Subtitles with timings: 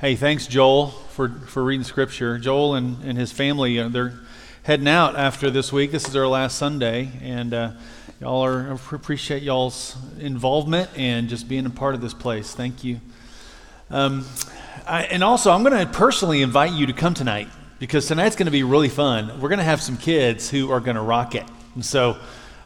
[0.00, 2.36] Hey, thanks, Joel, for, for reading scripture.
[2.36, 4.14] Joel and, and his family, uh, they're
[4.64, 5.92] heading out after this week.
[5.92, 7.70] This is their last Sunday, and uh,
[8.20, 12.52] y'all are appreciate y'all's involvement and just being a part of this place.
[12.52, 13.00] Thank you.
[13.88, 14.26] Um,
[14.84, 17.46] I, and also, I'm going to personally invite you to come tonight
[17.78, 19.40] because tonight's going to be really fun.
[19.40, 22.18] We're going to have some kids who are going to rock it, and so.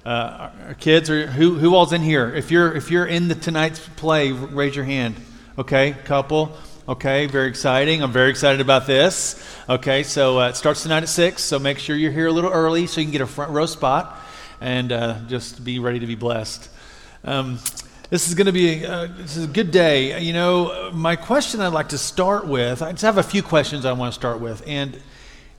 [0.07, 2.33] Uh, our kids, or who who all's in here?
[2.33, 5.17] If you're if you're in the tonight's play, raise your hand.
[5.59, 6.57] Okay, couple.
[6.89, 8.03] Okay, very exciting.
[8.03, 9.47] I'm very excited about this.
[9.69, 12.51] Okay, so uh, it starts tonight at 6, so make sure you're here a little
[12.51, 14.19] early so you can get a front row spot
[14.63, 16.71] and uh, just be ready to be blessed.
[17.25, 17.59] Um,
[18.09, 20.19] this is going to be a, uh, this is a good day.
[20.23, 23.85] You know, my question I'd like to start with, I just have a few questions
[23.85, 24.67] I want to start with.
[24.67, 24.99] And,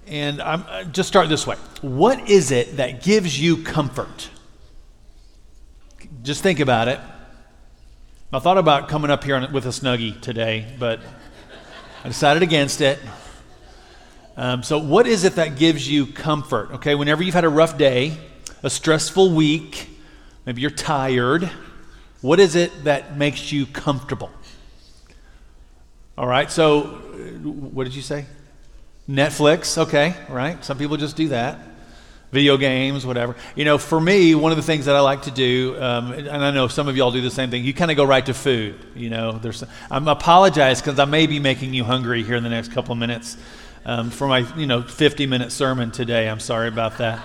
[0.08, 4.32] and I'm, uh, just start this way What is it that gives you comfort?
[6.24, 7.00] Just think about it.
[8.32, 11.00] I thought about coming up here with a snuggie today, but
[12.04, 13.00] I decided against it.
[14.38, 16.74] Um, so, what is it that gives you comfort?
[16.74, 18.16] Okay, whenever you've had a rough day,
[18.62, 19.90] a stressful week,
[20.46, 21.50] maybe you're tired,
[22.22, 24.30] what is it that makes you comfortable?
[26.16, 28.28] All right, so what did you say?
[29.10, 30.64] Netflix, okay, right?
[30.64, 31.69] Some people just do that
[32.32, 33.36] video games, whatever.
[33.56, 36.30] You know, for me, one of the things that I like to do, um, and
[36.30, 38.34] I know some of y'all do the same thing, you kind of go right to
[38.34, 38.76] food.
[38.96, 42.50] You know, there's, I'm apologize because I may be making you hungry here in the
[42.50, 43.38] next couple of minutes
[43.86, 46.30] um, for my, you know, 50 minute sermon today.
[46.30, 47.20] I'm sorry about that.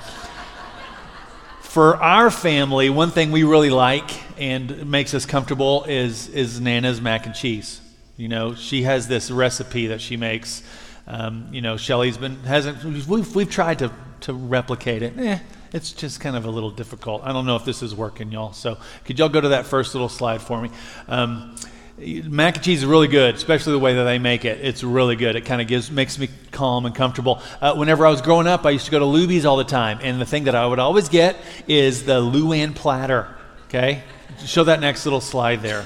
[1.61, 4.11] for our family, one thing we really like
[4.41, 7.81] and makes us comfortable is is Nana's mac and cheese.
[8.17, 10.63] You know, she has this recipe that she makes.
[11.07, 12.83] Um, you know, Shelly's been hasn't.
[12.85, 13.93] We've we've tried to
[14.25, 15.19] to replicate it.
[15.19, 15.39] Eh,
[15.73, 17.23] it's just kind of a little difficult.
[17.25, 18.53] I don't know if this is working, y'all.
[18.53, 20.71] So could y'all go to that first little slide for me?
[21.09, 21.57] Um,
[21.99, 24.65] mac and cheese is really good, especially the way that they make it.
[24.65, 25.37] It's really good.
[25.37, 27.43] It kind of gives makes me calm and comfortable.
[27.61, 29.99] Uh, whenever I was growing up, I used to go to Luby's all the time,
[30.03, 31.37] and the thing that I would always get
[31.69, 33.37] is the Luann platter.
[33.69, 34.05] Okay,
[34.45, 35.85] show that next little slide there.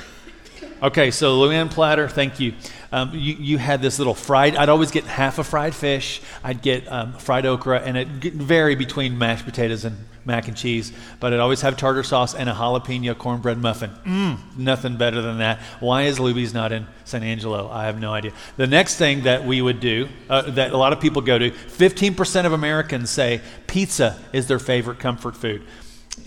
[0.80, 2.54] Okay, so Luann platter, thank you.
[2.92, 6.62] Um, you, you had this little fried, I'd always get half a fried fish, I'd
[6.62, 11.32] get um, fried okra, and it vary between mashed potatoes and mac and cheese, but
[11.32, 13.90] I'd always have tartar sauce and a jalapeno cornbread muffin.
[14.04, 15.58] Mmm, nothing better than that.
[15.80, 17.68] Why is Luby's not in San Angelo?
[17.68, 18.32] I have no idea.
[18.56, 21.50] The next thing that we would do, uh, that a lot of people go to,
[21.50, 25.64] 15% of Americans say pizza is their favorite comfort food.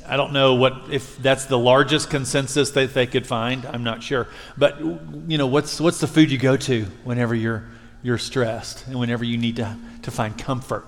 [0.07, 3.65] I don't know what if that's the largest consensus that they could find.
[3.65, 4.27] I'm not sure.
[4.57, 7.65] But you know, what's what's the food you go to whenever you're
[8.03, 10.85] you're stressed and whenever you need to to find comfort?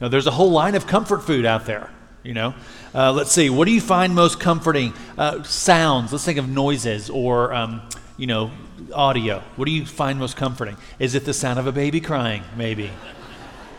[0.00, 1.90] Know, there's a whole line of comfort food out there.
[2.22, 2.54] You know,
[2.92, 3.50] uh, let's see.
[3.50, 4.92] What do you find most comforting?
[5.16, 6.12] Uh, sounds.
[6.12, 7.82] Let's think of noises or um,
[8.16, 8.50] you know
[8.92, 9.42] audio.
[9.54, 10.76] What do you find most comforting?
[10.98, 12.42] Is it the sound of a baby crying?
[12.56, 12.90] Maybe.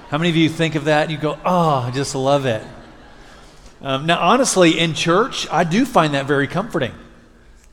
[0.10, 2.64] How many of you think of that and you go, "Oh, I just love it."
[3.82, 6.94] Um, now, honestly, in church, I do find that very comforting,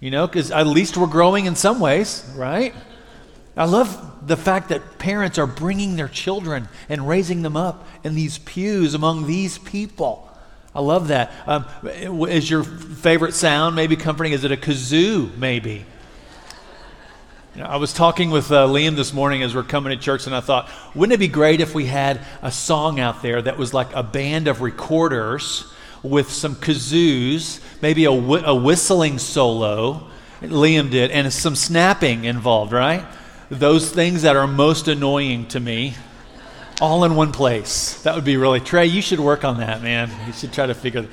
[0.01, 2.75] you know, because at least we're growing in some ways, right?
[3.57, 8.15] I love the fact that parents are bringing their children and raising them up in
[8.15, 10.31] these pews among these people.
[10.75, 11.33] I love that.
[11.47, 11.65] Um,
[12.29, 14.33] is your favorite sound maybe comforting?
[14.33, 15.87] Is it a kazoo, maybe?
[17.57, 20.41] I was talking with uh, Liam this morning as we're coming to church, and I
[20.41, 23.95] thought, wouldn't it be great if we had a song out there that was like
[23.95, 25.73] a band of recorders
[26.05, 30.09] with some kazoos, maybe a, wh- a whistling solo.
[30.43, 33.05] Liam did, and some snapping involved, right?
[33.49, 35.95] Those things that are most annoying to me,
[36.81, 38.03] all in one place.
[38.03, 40.11] That would be really, Trey, you should work on that, man.
[40.27, 41.09] You should try to figure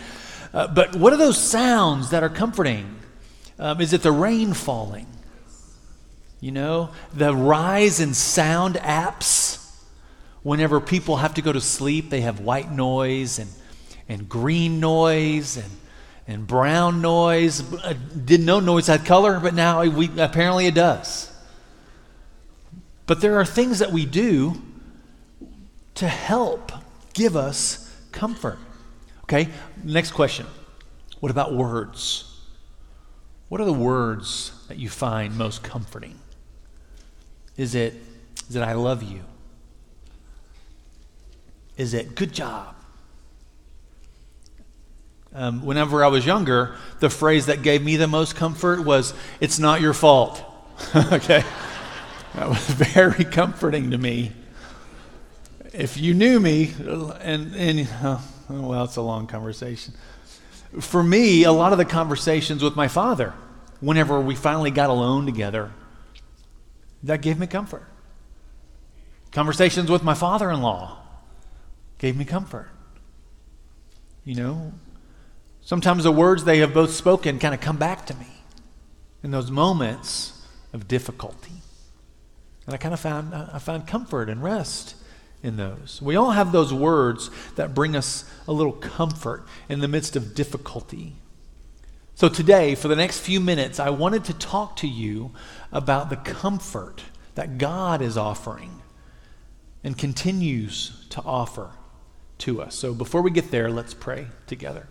[0.53, 2.99] uh, But what are those sounds that are comforting?
[3.57, 5.07] Um, is it the rain falling?
[6.41, 9.59] You know, the rise in sound apps.
[10.41, 13.47] Whenever people have to go to sleep, they have white noise and
[14.11, 15.71] and green noise and,
[16.27, 17.63] and brown noise.
[17.81, 21.31] I didn't know noise had color, but now we, apparently it does.
[23.05, 24.61] But there are things that we do
[25.95, 26.73] to help
[27.13, 28.59] give us comfort.
[29.23, 29.47] Okay,
[29.81, 30.45] next question.
[31.21, 32.27] What about words?
[33.47, 36.19] What are the words that you find most comforting?
[37.55, 37.93] Is it,
[38.49, 39.23] is it I love you?
[41.77, 42.75] Is it good job?
[45.33, 49.59] Um, whenever I was younger, the phrase that gave me the most comfort was, It's
[49.59, 50.43] not your fault.
[50.95, 51.43] okay?
[52.35, 54.31] That was very comforting to me.
[55.73, 56.73] If you knew me,
[57.21, 59.93] and, and oh, well, it's a long conversation.
[60.79, 63.33] For me, a lot of the conversations with my father,
[63.79, 65.71] whenever we finally got alone together,
[67.03, 67.87] that gave me comfort.
[69.31, 70.97] Conversations with my father in law
[71.97, 72.69] gave me comfort.
[74.25, 74.73] You know,
[75.61, 78.27] sometimes the words they have both spoken kind of come back to me
[79.23, 81.53] in those moments of difficulty.
[82.65, 84.95] And I kind of found, I found comfort and rest
[85.43, 85.99] in those.
[86.01, 90.35] We all have those words that bring us a little comfort in the midst of
[90.35, 91.15] difficulty.
[92.13, 95.31] So, today, for the next few minutes, I wanted to talk to you
[95.71, 97.03] about the comfort
[97.33, 98.81] that God is offering
[99.83, 101.71] and continues to offer
[102.39, 102.75] to us.
[102.75, 104.87] So, before we get there, let's pray together.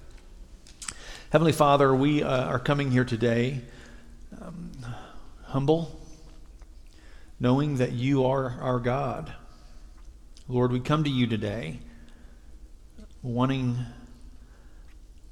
[1.31, 3.61] Heavenly Father, we uh, are coming here today
[4.43, 4.73] um,
[5.45, 5.97] humble,
[7.39, 9.33] knowing that you are our God.
[10.49, 11.79] Lord, we come to you today
[13.23, 13.79] wanting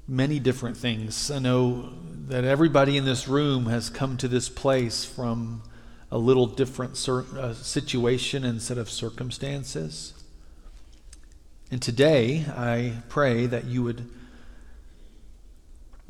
[0.07, 1.29] many different things.
[1.29, 1.89] I know
[2.27, 5.63] that everybody in this room has come to this place from
[6.09, 10.13] a little different uh, situation and set of circumstances.
[11.69, 14.09] And today, I pray that you would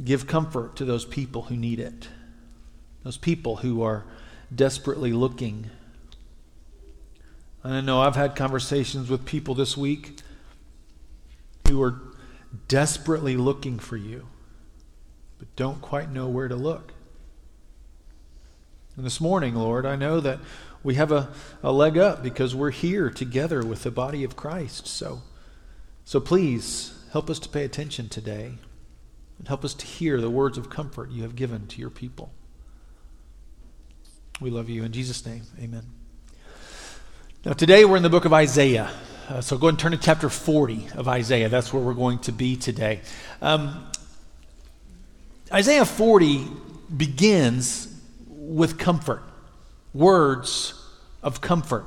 [0.04, 2.08] give comfort to those people who need it,
[3.04, 4.06] those people who are
[4.54, 5.70] desperately looking.
[7.64, 10.22] And I know I've had conversations with people this week
[11.68, 12.02] who are
[12.68, 14.28] desperately looking for you,
[15.38, 16.94] but don't quite know where to look.
[18.96, 20.40] And this morning, Lord, I know that
[20.82, 21.30] we have a,
[21.62, 24.88] a leg up because we're here together with the body of Christ.
[24.88, 25.22] So,
[26.06, 28.54] so please help us to pay attention today
[29.40, 32.32] and help us to hear the words of comfort you have given to your people.
[34.40, 34.84] We love you.
[34.84, 35.86] In Jesus' name, amen.
[37.46, 38.92] Now, today we're in the book of Isaiah.
[39.30, 41.50] Uh, so go and turn to chapter 40 of Isaiah.
[41.50, 43.02] That's where we're going to be today.
[43.42, 43.86] Um,
[45.54, 46.48] Isaiah 40
[46.96, 47.94] begins
[48.28, 49.24] with comfort,
[49.94, 50.74] words
[51.24, 51.86] of comfort.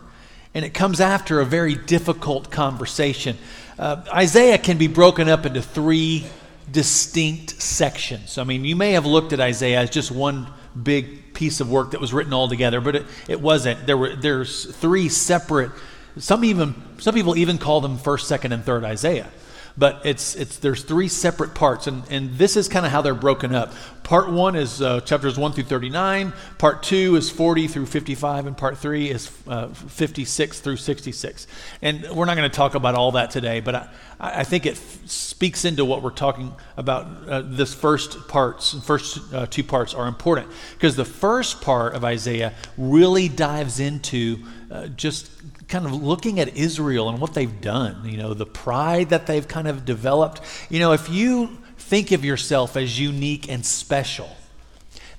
[0.54, 3.36] And it comes after a very difficult conversation.
[3.78, 6.26] Uh, Isaiah can be broken up into three
[6.70, 8.38] distinct sections.
[8.38, 10.46] I mean, you may have looked at Isaiah as just one
[10.80, 13.86] big piece of work that was written all together, but it, it wasn't.
[13.86, 15.70] There were there's three separate
[16.18, 19.30] some even some people even call them first, second, and third Isaiah.
[19.76, 23.14] But it's it's there's three separate parts, and, and this is kind of how they're
[23.14, 23.72] broken up.
[24.02, 26.34] Part one is uh, chapters one through thirty nine.
[26.58, 30.76] Part two is forty through fifty five, and part three is uh, fifty six through
[30.76, 31.46] sixty six.
[31.80, 33.88] And we're not going to talk about all that today, but I,
[34.20, 37.28] I think it f- speaks into what we're talking about.
[37.28, 42.04] Uh, this first parts, first uh, two parts are important because the first part of
[42.04, 44.38] Isaiah really dives into
[44.70, 45.30] uh, just
[45.72, 49.48] kind of looking at Israel and what they've done, you know, the pride that they've
[49.48, 50.42] kind of developed.
[50.68, 54.28] You know, if you think of yourself as unique and special,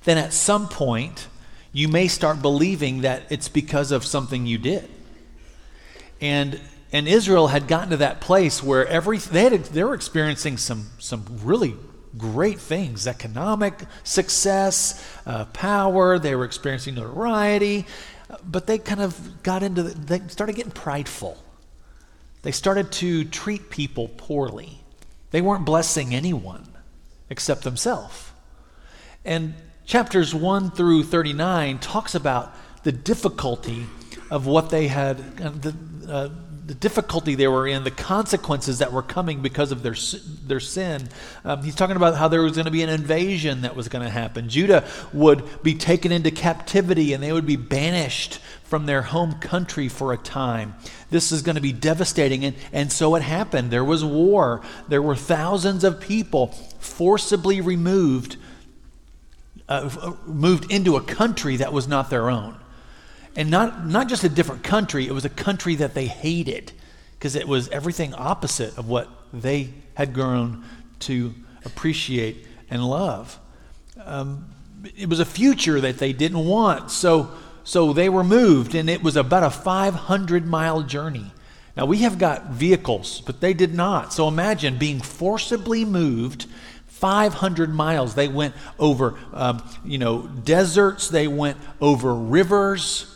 [0.04, 1.26] then at some point
[1.72, 4.88] you may start believing that it's because of something you did.
[6.20, 6.60] And
[6.92, 10.86] and Israel had gotten to that place where every they had they were experiencing some
[11.00, 11.74] some really
[12.16, 13.74] great things economic
[14.04, 17.86] success, uh, power, they were experiencing notoriety,
[18.44, 21.42] but they kind of got into, the, they started getting prideful.
[22.42, 24.80] They started to treat people poorly.
[25.30, 26.68] They weren't blessing anyone
[27.30, 28.30] except themselves.
[29.24, 29.54] And
[29.86, 33.86] chapters 1 through 39 talks about the difficulty
[34.30, 35.74] of what they had, uh, the,
[36.08, 36.28] uh,
[36.66, 39.94] the difficulty they were in, the consequences that were coming because of their,
[40.46, 41.08] their sin.
[41.44, 44.04] Um, he's talking about how there was going to be an invasion that was going
[44.04, 44.48] to happen.
[44.48, 49.88] Judah would be taken into captivity and they would be banished from their home country
[49.88, 50.74] for a time.
[51.10, 52.44] This is going to be devastating.
[52.44, 53.70] And, and so it happened.
[53.70, 58.36] There was war, there were thousands of people forcibly removed.
[59.66, 62.54] Uh, moved into a country that was not their own
[63.36, 66.72] and not, not just a different country, it was a country that they hated
[67.18, 70.64] because it was everything opposite of what they had grown
[71.00, 73.38] to appreciate and love.
[74.04, 74.46] Um,
[74.96, 77.30] it was a future that they didn't want, so,
[77.64, 81.32] so they were moved, and it was about a 500 mile journey.
[81.76, 84.12] Now, we have got vehicles, but they did not.
[84.12, 86.46] So imagine being forcibly moved
[86.86, 88.14] 500 miles.
[88.14, 91.08] They went over, um, you know, deserts.
[91.08, 93.13] They went over rivers.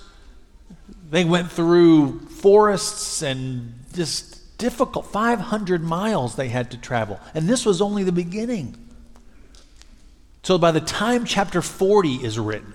[1.10, 7.20] They went through forests and just difficult 500 miles they had to travel.
[7.34, 8.76] And this was only the beginning.
[10.42, 12.72] So by the time chapter 40 is written,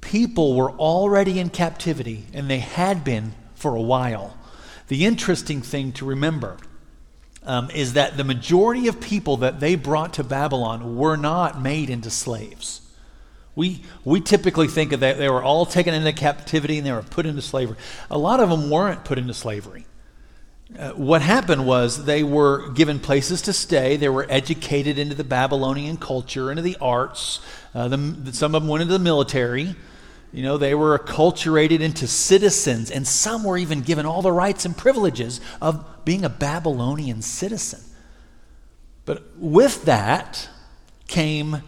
[0.00, 4.36] people were already in captivity, and they had been for a while.
[4.88, 6.58] The interesting thing to remember
[7.44, 11.90] um, is that the majority of people that they brought to Babylon were not made
[11.90, 12.81] into slaves.
[13.54, 17.26] We, we typically think that they were all taken into captivity and they were put
[17.26, 17.76] into slavery.
[18.10, 19.84] A lot of them weren't put into slavery.
[20.78, 23.96] Uh, what happened was they were given places to stay.
[23.96, 27.40] They were educated into the Babylonian culture, into the arts.
[27.74, 29.74] Uh, the, some of them went into the military.
[30.32, 34.64] You know, they were acculturated into citizens, and some were even given all the rights
[34.64, 37.80] and privileges of being a Babylonian citizen.
[39.04, 40.48] But with that
[41.06, 41.62] came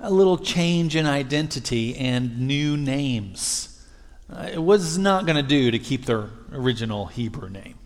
[0.00, 3.84] a little change in identity and new names.
[4.32, 7.76] Uh, it was not going to do to keep their original Hebrew name.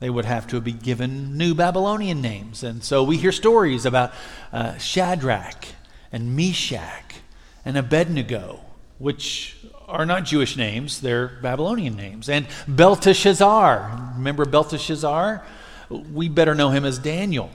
[0.00, 2.62] They would have to be given new Babylonian names.
[2.62, 4.12] And so we hear stories about
[4.52, 5.66] uh, Shadrach
[6.10, 7.16] and Meshach
[7.64, 8.60] and Abednego
[9.02, 9.56] which
[9.88, 12.28] are not Jewish names, they're Babylonian names.
[12.28, 15.44] And Belteshazzar, remember Belteshazzar?
[15.90, 17.50] We better know him as Daniel.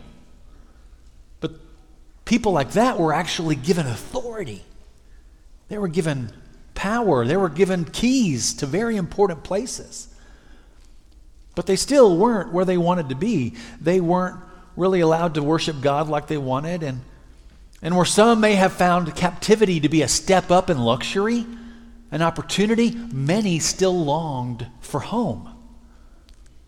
[2.27, 4.61] People like that were actually given authority,
[5.69, 6.29] they were given
[6.75, 10.13] power, they were given keys to very important places.
[11.55, 13.55] But they still weren't where they wanted to be.
[13.81, 14.35] They weren't
[14.75, 16.83] really allowed to worship God like they wanted.
[16.83, 17.01] And
[17.81, 21.45] and where some may have found captivity to be a step up in luxury,
[22.11, 25.49] an opportunity, many still longed for home.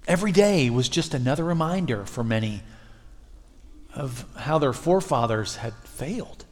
[0.07, 2.61] Every day was just another reminder for many
[3.96, 6.46] of how their forefathers had failed.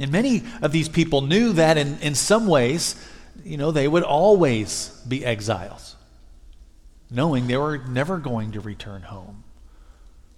[0.00, 2.96] And many of these people knew that in, in some ways,
[3.44, 5.96] you know, they would always be exiles,
[7.10, 9.44] knowing they were never going to return home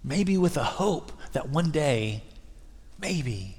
[0.07, 2.23] maybe with a hope that one day,
[2.99, 3.57] maybe.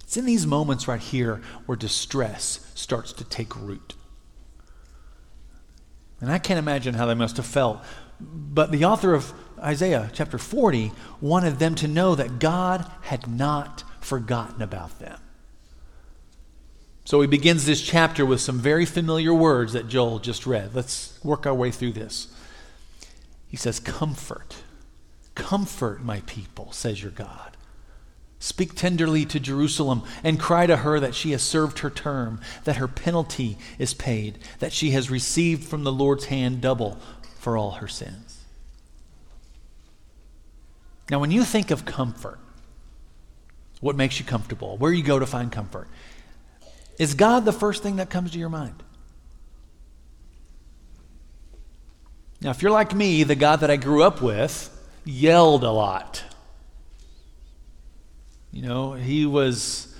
[0.00, 3.95] It's in these moments right here where distress starts to take root.
[6.20, 7.82] And I can't imagine how they must have felt.
[8.20, 13.84] But the author of Isaiah chapter 40 wanted them to know that God had not
[14.00, 15.18] forgotten about them.
[17.04, 20.74] So he begins this chapter with some very familiar words that Joel just read.
[20.74, 22.28] Let's work our way through this.
[23.46, 24.56] He says, Comfort,
[25.34, 27.55] comfort my people, says your God.
[28.38, 32.76] Speak tenderly to Jerusalem and cry to her that she has served her term, that
[32.76, 36.98] her penalty is paid, that she has received from the Lord's hand double
[37.38, 38.44] for all her sins.
[41.10, 42.38] Now, when you think of comfort,
[43.80, 44.76] what makes you comfortable?
[44.76, 45.88] Where you go to find comfort?
[46.98, 48.82] Is God the first thing that comes to your mind?
[52.40, 54.70] Now, if you're like me, the God that I grew up with
[55.04, 56.22] yelled a lot.
[58.52, 59.94] You know, he was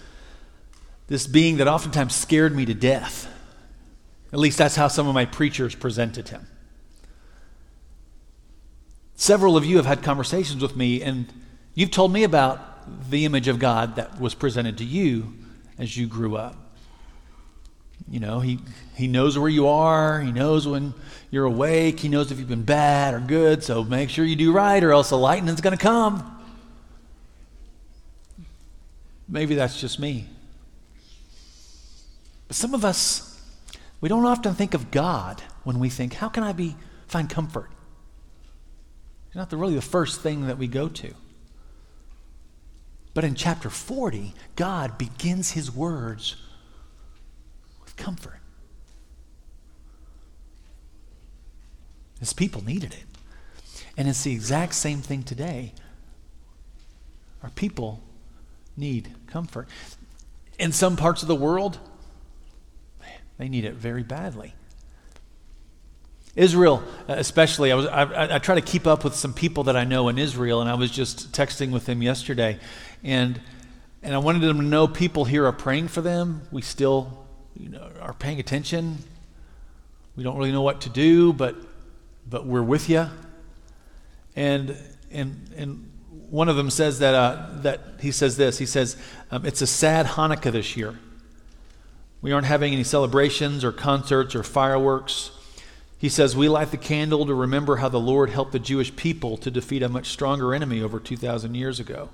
[1.09, 3.29] this being that oftentimes scared me to death.
[4.33, 6.47] At least that's how some of my preachers presented him.
[9.15, 11.33] Several of you have had conversations with me, and
[11.75, 15.33] you've told me about the image of God that was presented to you
[15.79, 16.57] as you grew up.
[18.09, 18.61] You know, he,
[18.95, 20.21] he knows where you are.
[20.21, 20.95] He knows when
[21.31, 21.99] you're awake.
[22.01, 23.65] He knows if you've been bad or good.
[23.65, 26.36] So make sure you do right, or else the lightning's going to come.
[29.29, 30.27] Maybe that's just me.
[32.49, 33.41] But some of us,
[34.01, 36.77] we don't often think of God when we think, how can I be
[37.09, 37.71] find comfort?
[39.29, 41.13] It's not the, really the first thing that we go to.
[43.15, 46.37] But in chapter 40, God begins his words
[47.83, 48.41] with comfort.
[52.21, 53.05] His people needed it.
[53.97, 55.73] And it's the exact same thing today.
[57.43, 58.03] Our people
[58.77, 59.69] need comfort.
[60.59, 61.79] In some parts of the world,
[63.39, 64.55] they need it very badly.
[66.35, 69.85] Israel, especially, I, was, I, I, try to keep up with some people that I
[69.85, 72.59] know in Israel, and I was just texting with them yesterday.
[73.03, 73.41] And,
[74.03, 76.43] and I wanted them to know people here are praying for them.
[76.53, 77.27] We still
[77.59, 78.99] you know, are paying attention.
[80.15, 81.57] We don't really know what to do, but,
[82.29, 83.09] but we're with you.
[84.35, 84.77] And,
[85.11, 85.91] and, and
[86.31, 88.97] one of them says that, uh, that he says this he says,
[89.31, 90.99] um, It's a sad Hanukkah this year.
[92.21, 95.31] We aren't having any celebrations or concerts or fireworks.
[95.99, 99.37] He says, We light the candle to remember how the Lord helped the Jewish people
[99.39, 102.11] to defeat a much stronger enemy over 2,000 years ago.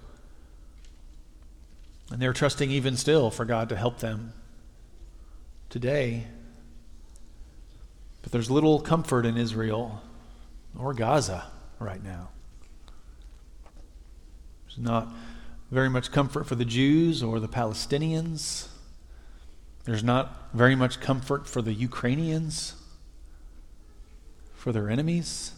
[2.10, 4.34] And they're trusting even still for God to help them
[5.70, 6.26] today.
[8.22, 10.02] But there's little comfort in Israel
[10.78, 11.46] or Gaza
[11.78, 12.31] right now.
[14.76, 15.08] Not
[15.70, 18.68] very much comfort for the Jews or the Palestinians.
[19.84, 22.74] There's not very much comfort for the Ukrainians,
[24.54, 25.52] for their enemies.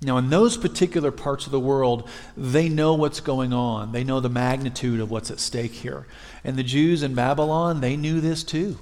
[0.00, 3.92] Now, in those particular parts of the world, they know what's going on.
[3.92, 6.08] They know the magnitude of what's at stake here.
[6.42, 8.78] And the Jews in Babylon, they knew this too.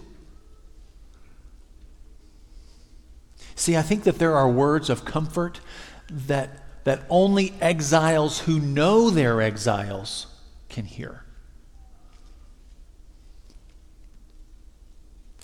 [3.55, 5.61] See, I think that there are words of comfort
[6.09, 10.27] that, that only exiles who know they're exiles
[10.69, 11.25] can hear.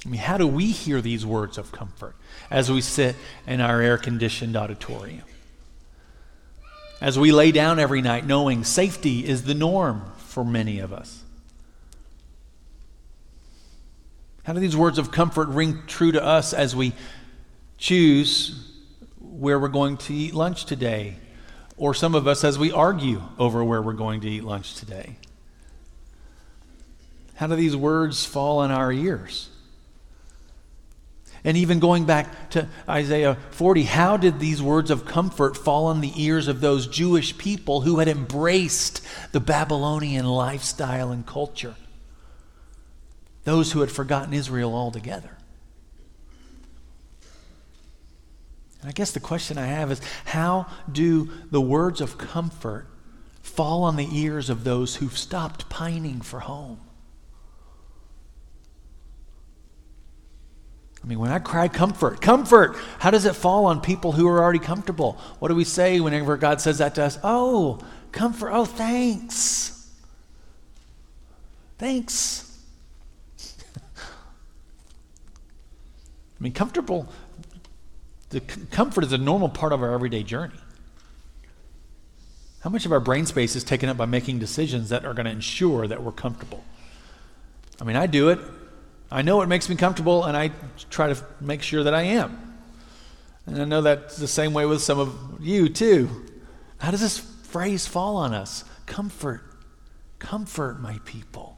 [0.04, 2.14] I mean, how do we hear these words of comfort
[2.48, 3.16] as we sit
[3.46, 5.24] in our air conditioned auditorium?
[7.00, 11.24] As we lay down every night knowing safety is the norm for many of us?
[14.44, 16.92] How do these words of comfort ring true to us as we
[17.78, 18.72] choose
[19.18, 21.16] where we're going to eat lunch today,
[21.76, 25.16] or some of us as we argue over where we're going to eat lunch today.
[27.34, 29.50] How do these words fall in our ears?
[31.44, 36.00] And even going back to Isaiah 40, how did these words of comfort fall on
[36.00, 41.76] the ears of those Jewish people who had embraced the Babylonian lifestyle and culture?
[43.44, 45.35] Those who had forgotten Israel altogether.
[48.86, 52.86] I guess the question I have is how do the words of comfort
[53.42, 56.80] fall on the ears of those who've stopped pining for home?
[61.02, 64.42] I mean, when I cry comfort, comfort, how does it fall on people who are
[64.42, 65.18] already comfortable?
[65.38, 67.18] What do we say whenever God says that to us?
[67.22, 67.78] Oh,
[68.10, 68.50] comfort.
[68.50, 69.88] Oh, thanks.
[71.78, 72.58] Thanks.
[73.56, 73.70] I
[76.40, 77.08] mean, comfortable
[78.30, 80.58] the comfort is a normal part of our everyday journey.
[82.60, 85.26] How much of our brain space is taken up by making decisions that are going
[85.26, 86.64] to ensure that we're comfortable?
[87.80, 88.40] I mean, I do it.
[89.10, 90.50] I know it makes me comfortable, and I
[90.90, 92.58] try to make sure that I am.
[93.46, 96.26] And I know that's the same way with some of you, too.
[96.78, 98.64] How does this phrase fall on us?
[98.86, 99.42] Comfort.
[100.18, 101.55] Comfort my people.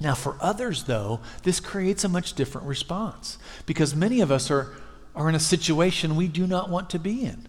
[0.00, 4.72] Now, for others, though, this creates a much different response because many of us are,
[5.14, 7.48] are in a situation we do not want to be in.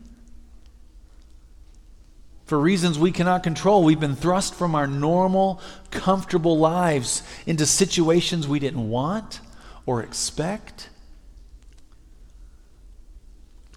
[2.46, 8.48] For reasons we cannot control, we've been thrust from our normal, comfortable lives into situations
[8.48, 9.42] we didn't want
[9.86, 10.90] or expect.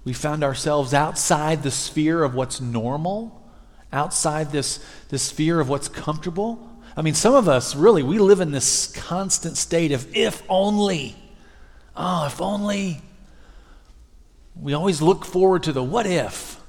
[0.05, 3.47] We found ourselves outside the sphere of what's normal,
[3.93, 6.72] outside this, this sphere of what's comfortable.
[6.97, 11.17] I mean, some of us really, we live in this constant state of if only.
[11.97, 13.01] Oh, if only.
[14.55, 16.61] We always look forward to the what if.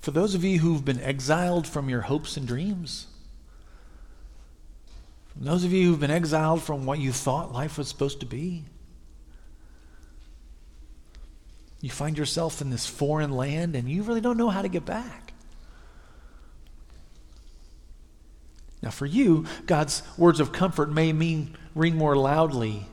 [0.00, 3.06] For those of you who've been exiled from your hopes and dreams,
[5.34, 8.64] those of you who've been exiled from what you thought life was supposed to be,
[11.86, 14.84] You find yourself in this foreign land and you really don't know how to get
[14.84, 15.32] back.
[18.82, 22.86] Now, for you, God's words of comfort may mean ring more loudly,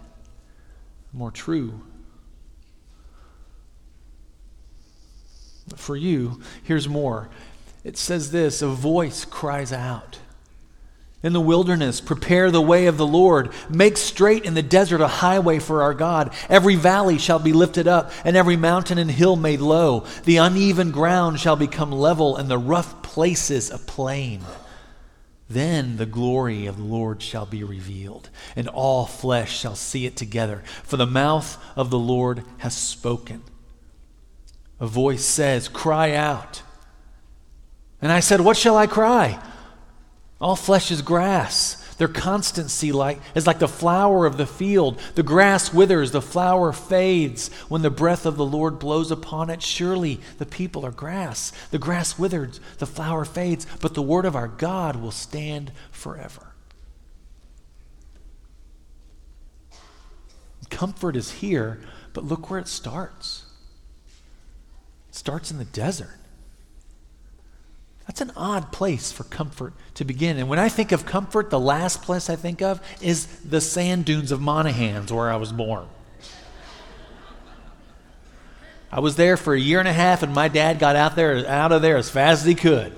[1.12, 1.82] more true.
[5.68, 7.30] But for you, here's more.
[7.84, 10.20] It says this a voice cries out
[11.24, 13.52] in the wilderness, prepare the way of the Lord.
[13.70, 16.34] Make straight in the desert a highway for our God.
[16.50, 20.06] Every valley shall be lifted up, and every mountain and hill made low.
[20.26, 24.42] The uneven ground shall become level, and the rough places a plain.
[25.50, 30.18] Then the glory of the Lord shall be revealed, and all flesh shall see it
[30.18, 30.62] together.
[30.84, 33.44] For the mouth of the Lord has spoken.
[34.82, 36.64] A voice says, Cry out.
[38.02, 39.42] And I said, What shall I cry?
[40.44, 41.76] All flesh is grass.
[41.96, 45.00] Their constancy like, is like the flower of the field.
[45.16, 47.48] The grass withers, the flower fades.
[47.70, 51.54] When the breath of the Lord blows upon it, surely the people are grass.
[51.72, 56.54] The grass withers, the flower fades, but the word of our God will stand forever.
[60.70, 61.80] Comfort is here,
[62.12, 63.46] but look where it starts.
[65.08, 66.20] It starts in the desert.
[68.24, 70.38] An odd place for comfort to begin.
[70.38, 74.06] And when I think of comfort, the last place I think of is the sand
[74.06, 75.90] dunes of Monahans, where I was born.
[78.90, 81.46] I was there for a year and a half, and my dad got out there
[81.46, 82.94] out of there as fast as he could.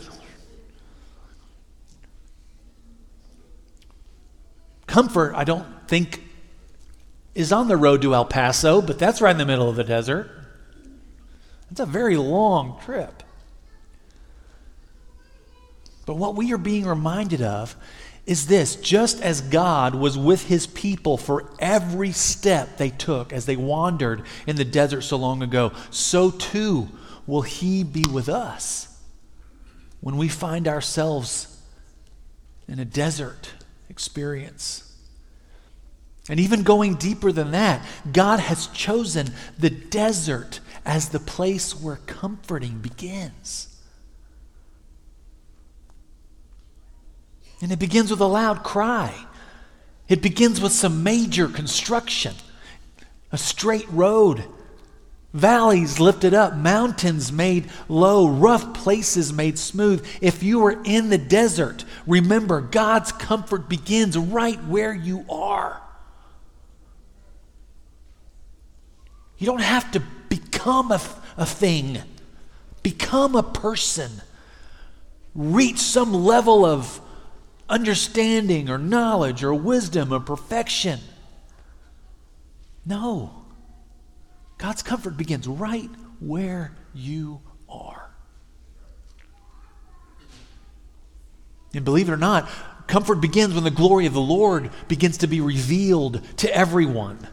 [4.85, 6.21] Comfort, I don't think,
[7.33, 9.83] is on the road to El Paso, but that's right in the middle of the
[9.83, 10.29] desert.
[11.71, 13.23] It's a very long trip.
[16.06, 17.76] But what we are being reminded of
[18.26, 23.46] is this just as God was with his people for every step they took as
[23.46, 26.89] they wandered in the desert so long ago, so too
[27.28, 28.88] will he be with us
[30.02, 31.60] when we find ourselves
[32.68, 33.52] in a desert
[33.89, 34.82] experience.
[36.28, 41.98] And even going deeper than that, God has chosen the desert as the place where
[42.08, 43.74] comforting begins.
[47.65, 49.25] And it begins with a loud cry.
[50.08, 52.36] It begins with some major construction,
[53.32, 54.45] a straight road,
[55.34, 60.08] valleys lifted up, mountains made low, rough places made smooth.
[60.21, 65.82] If you are in the desert, remember God's comfort begins right where you are.
[69.39, 71.01] You don't have to become a,
[71.36, 71.97] a thing,
[72.84, 74.12] become a person,
[75.34, 77.01] reach some level of
[77.69, 80.99] understanding or knowledge or wisdom or perfection.
[82.86, 83.45] No.
[84.58, 88.10] God's comfort begins right where you are.
[91.73, 92.49] And believe it or not,
[92.88, 97.28] comfort begins when the glory of the Lord begins to be revealed to everyone.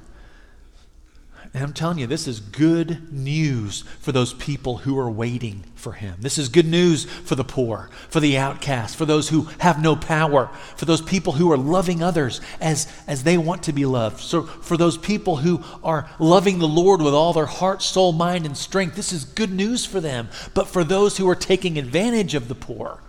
[1.55, 5.93] And I'm telling you, this is good news for those people who are waiting for
[5.93, 6.17] him.
[6.19, 9.95] This is good news for the poor, for the outcast, for those who have no
[9.95, 14.21] power, for those people who are loving others as, as they want to be loved.
[14.21, 18.47] So, for those people who are loving the Lord with all their heart, soul, mind,
[18.47, 20.31] and strength, this is good news for them.
[20.55, 23.03] But for those who are taking advantage of the poor,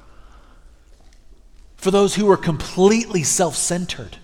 [1.77, 4.17] for those who are completely self centered,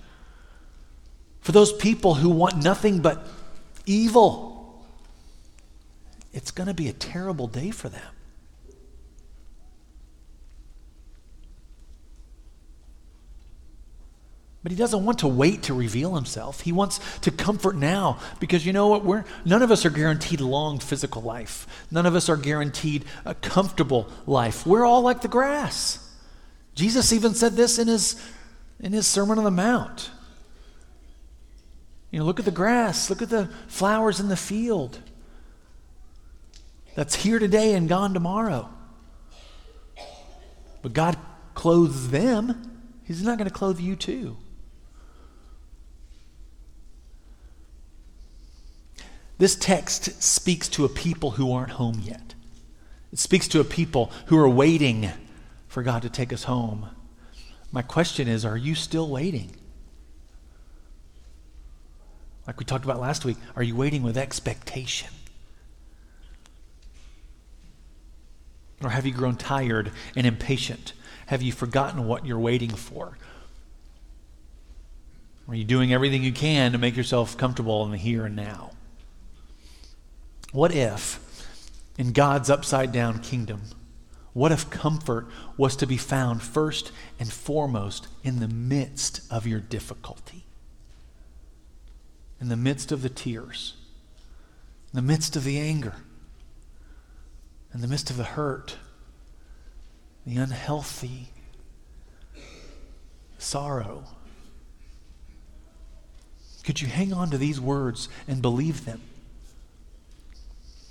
[1.39, 3.25] for those people who want nothing but
[3.85, 4.83] evil.
[6.33, 8.11] It's going to be a terrible day for them.
[14.61, 16.61] But he doesn't want to wait to reveal himself.
[16.61, 19.05] He wants to comfort now because you know what?
[19.05, 21.65] We're, none of us are guaranteed long physical life.
[21.89, 24.67] None of us are guaranteed a comfortable life.
[24.67, 26.05] We're all like the grass.
[26.75, 28.21] Jesus even said this in his,
[28.81, 30.11] in his Sermon on the Mount.
[32.11, 34.99] You know, look at the grass, look at the flowers in the field
[36.95, 38.69] that's here today and gone tomorrow.
[40.81, 41.17] But God
[41.53, 42.65] clothes them,
[43.03, 44.37] He's not going to clothe you too.
[49.39, 52.35] This text speaks to a people who aren't home yet.
[53.11, 55.09] It speaks to a people who are waiting
[55.67, 56.89] for God to take us home.
[57.71, 59.55] My question is are you still waiting?
[62.49, 65.12] Like we talked about last week, are you waiting with expectation?
[68.83, 70.93] Or have you grown tired and impatient?
[71.27, 73.19] Have you forgotten what you're waiting for?
[75.47, 78.71] Are you doing everything you can to make yourself comfortable in the here and now?
[80.51, 81.19] What if,
[81.99, 83.62] in God's upside down kingdom,
[84.33, 89.59] what if comfort was to be found first and foremost in the midst of your
[89.59, 90.45] difficulty?
[92.39, 93.75] In the midst of the tears,
[94.93, 95.95] in the midst of the anger,
[97.73, 98.78] in the midst of the hurt,
[100.25, 101.30] the unhealthy
[103.38, 104.04] sorrow.
[106.63, 109.02] Could you hang on to these words and believe them?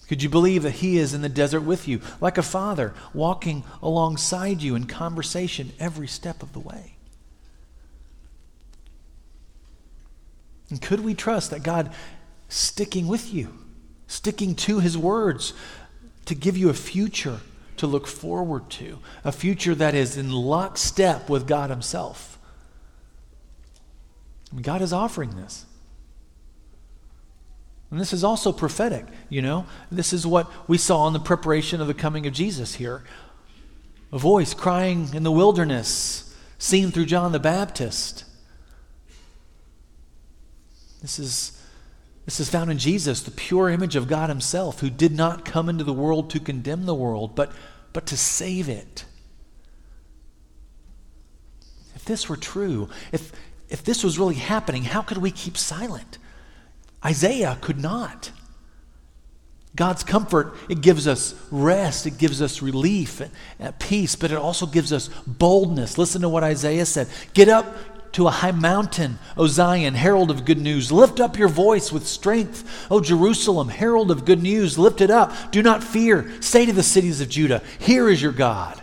[0.09, 3.63] Could you believe that He is in the desert with you, like a father, walking
[3.83, 6.98] alongside you in conversation every step of the way?
[10.71, 11.93] And could we trust that God
[12.49, 13.59] sticking with you,
[14.07, 15.53] sticking to his words
[16.27, 17.41] to give you a future
[17.79, 22.39] to look forward to, a future that is in lockstep with God himself?
[24.53, 25.67] Mean, God is offering this.
[27.91, 29.67] And this is also prophetic, you know?
[29.91, 33.03] This is what we saw in the preparation of the coming of Jesus here.
[34.13, 38.25] A voice crying in the wilderness, seen through John the Baptist.
[41.01, 41.63] This is,
[42.25, 45.69] this is found in Jesus, the pure image of God Himself, who did not come
[45.69, 47.53] into the world to condemn the world, but,
[47.93, 49.05] but to save it.
[51.95, 53.33] If this were true, if,
[53.69, 56.19] if this was really happening, how could we keep silent?
[57.05, 58.33] Isaiah could not.
[59.77, 63.23] God's comfort, it gives us rest, it gives us relief
[63.61, 65.99] and peace, but it also gives us boldness.
[65.99, 67.77] Listen to what Isaiah said Get up,
[68.13, 70.91] to a high mountain, O Zion, herald of good news.
[70.91, 74.79] Lift up your voice with strength, O Jerusalem, herald of good news.
[74.79, 75.33] Lift it up.
[75.51, 76.31] Do not fear.
[76.41, 78.83] Say to the cities of Judah, Here is your God.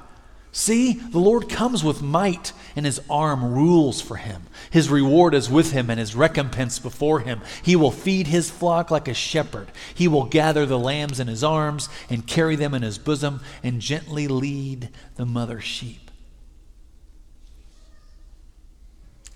[0.55, 4.43] See, the Lord comes with might, and his arm rules for him.
[4.69, 7.41] His reward is with him, and his recompense before him.
[7.61, 9.69] He will feed his flock like a shepherd.
[9.93, 13.81] He will gather the lambs in his arms, and carry them in his bosom, and
[13.81, 16.04] gently lead the mother sheep.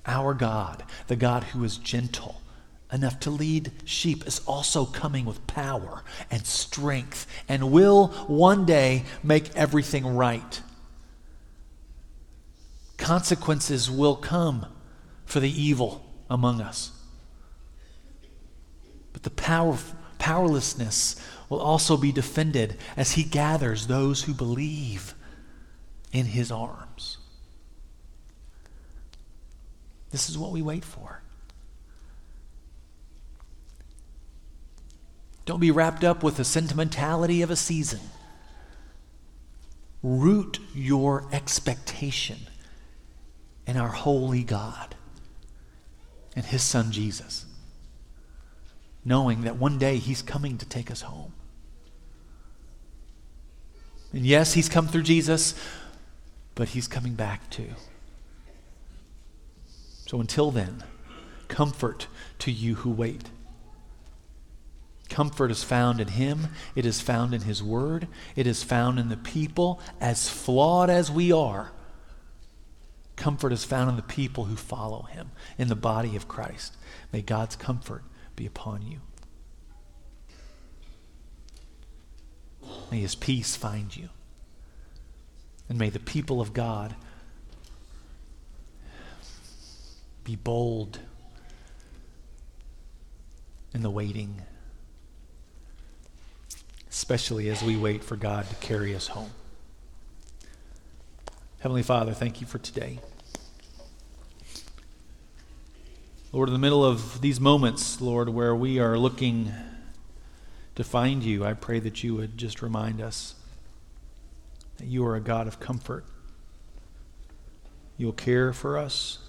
[0.09, 2.41] Our God, the God who is gentle,
[2.91, 9.03] enough to lead sheep is also coming with power and strength and will one day
[9.21, 10.61] make everything right.
[12.97, 14.65] Consequences will come
[15.25, 16.91] for the evil among us.
[19.13, 19.77] But the power,
[20.17, 21.15] powerlessness
[21.49, 25.13] will also be defended as he gathers those who believe
[26.11, 27.17] in his arms.
[30.11, 31.21] This is what we wait for.
[35.45, 38.01] Don't be wrapped up with the sentimentality of a season.
[40.03, 42.37] Root your expectation
[43.65, 44.95] in our holy God
[46.35, 47.45] and his son Jesus,
[49.03, 51.33] knowing that one day he's coming to take us home.
[54.13, 55.53] And yes, he's come through Jesus,
[56.55, 57.73] but he's coming back too.
[60.09, 60.83] So until then,
[61.49, 62.07] comfort
[62.39, 63.29] to you who wait.
[65.07, 66.47] Comfort is found in Him.
[66.73, 68.07] It is found in His Word.
[68.35, 71.73] It is found in the people, as flawed as we are.
[73.17, 76.75] Comfort is found in the people who follow Him, in the body of Christ.
[77.13, 78.01] May God's comfort
[78.35, 79.01] be upon you.
[82.89, 84.09] May His peace find you.
[85.69, 86.95] And may the people of God
[90.29, 90.99] Be bold
[93.73, 94.43] in the waiting,
[96.87, 99.31] especially as we wait for God to carry us home.
[101.61, 102.99] Heavenly Father, thank you for today.
[106.31, 109.51] Lord, in the middle of these moments, Lord, where we are looking
[110.75, 113.33] to find you, I pray that you would just remind us
[114.77, 116.05] that you are a God of comfort.
[117.97, 119.25] You'll care for us.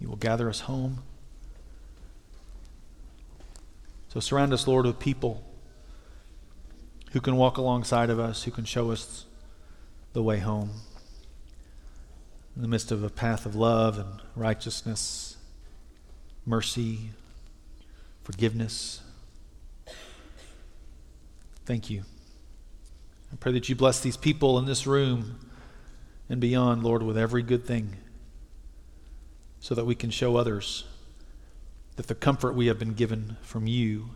[0.00, 1.02] You will gather us home.
[4.08, 5.44] So surround us, Lord, with people
[7.12, 9.26] who can walk alongside of us, who can show us
[10.12, 10.70] the way home.
[12.56, 15.36] In the midst of a path of love and righteousness,
[16.44, 17.10] mercy,
[18.24, 19.00] forgiveness.
[21.64, 22.02] Thank you.
[23.32, 25.38] I pray that you bless these people in this room
[26.28, 27.96] and beyond, Lord, with every good thing
[29.60, 30.84] so that we can show others
[31.96, 34.10] that the comfort we have been given from you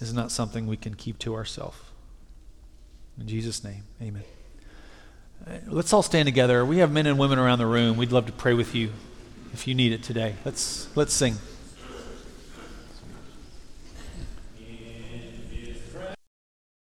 [0.00, 1.78] is not something we can keep to ourselves.
[3.20, 4.22] In Jesus' name, amen.
[5.46, 6.64] Uh, let's all stand together.
[6.64, 7.96] We have men and women around the room.
[7.96, 8.92] We'd love to pray with you
[9.52, 10.36] if you need it today.
[10.44, 11.36] Let's, let's sing.